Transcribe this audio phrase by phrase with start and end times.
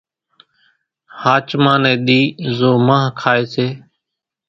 [1.21, 2.19] ۿاچمان ني ۮي
[2.57, 3.67] زو مانۿ کائي سي